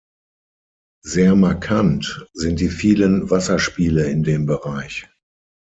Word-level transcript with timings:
Sehr 1.05 1.35
markant 1.35 2.25
sind 2.33 2.59
die 2.59 2.69
vielen 2.69 3.29
Wasserspiele 3.29 4.09
in 4.09 4.23
dem 4.23 4.47
Bereich. 4.47 5.07